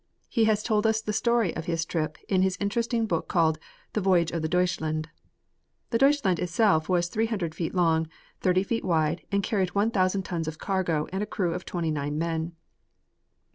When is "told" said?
0.63-0.87